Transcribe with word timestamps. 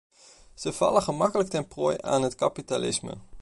Ze 0.53 0.73
vallen 0.73 1.01
gemakkelijk 1.03 1.49
ten 1.49 1.67
prooi 1.67 1.95
aan 1.99 2.21
het 2.21 2.35
kapitalisme. 2.35 3.17